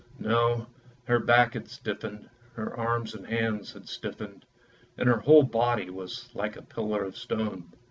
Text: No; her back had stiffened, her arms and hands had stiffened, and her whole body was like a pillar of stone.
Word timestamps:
No; 0.17 0.65
her 1.05 1.19
back 1.19 1.53
had 1.53 1.67
stiffened, 1.69 2.27
her 2.55 2.75
arms 2.75 3.13
and 3.13 3.27
hands 3.27 3.71
had 3.73 3.87
stiffened, 3.87 4.45
and 4.97 5.07
her 5.07 5.19
whole 5.19 5.43
body 5.43 5.91
was 5.91 6.27
like 6.33 6.55
a 6.55 6.63
pillar 6.63 7.03
of 7.03 7.15
stone. 7.15 7.71